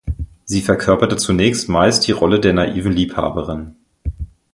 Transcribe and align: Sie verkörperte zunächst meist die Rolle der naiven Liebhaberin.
Sie 0.45 0.61
verkörperte 0.61 1.15
zunächst 1.15 1.69
meist 1.69 2.07
die 2.07 2.11
Rolle 2.11 2.39
der 2.39 2.53
naiven 2.53 2.91
Liebhaberin. 2.91 3.75